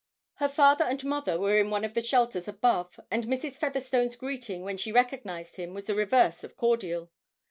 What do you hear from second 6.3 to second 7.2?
of cordial.